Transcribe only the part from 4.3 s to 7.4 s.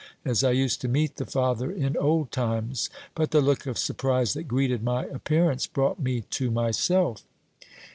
that greeted my appearance brought me to myself.